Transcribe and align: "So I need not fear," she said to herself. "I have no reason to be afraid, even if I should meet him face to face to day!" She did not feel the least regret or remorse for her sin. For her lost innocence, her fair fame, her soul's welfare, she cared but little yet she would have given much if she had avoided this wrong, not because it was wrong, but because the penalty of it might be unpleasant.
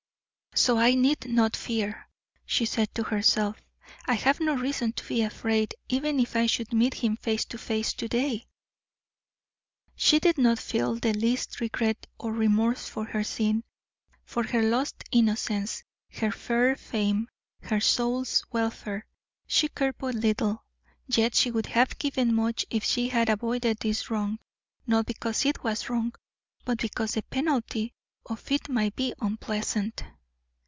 "So 0.53 0.77
I 0.77 0.95
need 0.95 1.29
not 1.29 1.55
fear," 1.55 2.09
she 2.45 2.65
said 2.65 2.93
to 2.95 3.03
herself. 3.03 3.55
"I 4.05 4.15
have 4.15 4.41
no 4.41 4.53
reason 4.53 4.91
to 4.93 5.07
be 5.07 5.21
afraid, 5.21 5.73
even 5.87 6.19
if 6.19 6.35
I 6.35 6.45
should 6.47 6.73
meet 6.73 6.95
him 6.95 7.15
face 7.15 7.45
to 7.45 7.57
face 7.57 7.93
to 7.93 8.09
day!" 8.09 8.45
She 9.95 10.19
did 10.19 10.37
not 10.37 10.59
feel 10.59 10.95
the 10.97 11.13
least 11.13 11.61
regret 11.61 12.05
or 12.19 12.33
remorse 12.33 12.89
for 12.89 13.05
her 13.05 13.23
sin. 13.23 13.63
For 14.25 14.43
her 14.43 14.61
lost 14.61 15.05
innocence, 15.09 15.85
her 16.11 16.31
fair 16.33 16.75
fame, 16.75 17.29
her 17.63 17.79
soul's 17.79 18.43
welfare, 18.51 19.05
she 19.47 19.69
cared 19.69 19.99
but 19.99 20.15
little 20.15 20.65
yet 21.07 21.33
she 21.33 21.49
would 21.49 21.67
have 21.67 21.97
given 21.97 22.35
much 22.35 22.65
if 22.69 22.83
she 22.83 23.07
had 23.07 23.29
avoided 23.29 23.77
this 23.79 24.11
wrong, 24.11 24.37
not 24.85 25.05
because 25.05 25.45
it 25.45 25.63
was 25.63 25.89
wrong, 25.89 26.13
but 26.65 26.77
because 26.77 27.13
the 27.13 27.21
penalty 27.23 27.93
of 28.25 28.51
it 28.51 28.67
might 28.67 28.95
be 28.97 29.13
unpleasant. 29.21 30.03